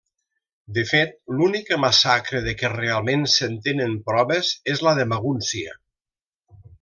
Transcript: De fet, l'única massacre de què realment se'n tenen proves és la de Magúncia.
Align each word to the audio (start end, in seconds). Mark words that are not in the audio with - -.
De 0.77 0.83
fet, 0.91 1.11
l'única 1.41 1.77
massacre 1.83 2.41
de 2.47 2.55
què 2.61 2.71
realment 2.75 3.27
se'n 3.37 3.55
tenen 3.69 3.93
proves 4.11 4.49
és 4.77 4.83
la 4.89 4.95
de 5.01 5.07
Magúncia. 5.15 5.77